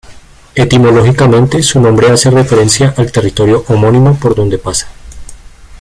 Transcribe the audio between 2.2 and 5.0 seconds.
referencia al territorio homónimo por donde pasa.